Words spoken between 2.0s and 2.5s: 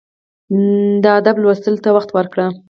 ورکړئ.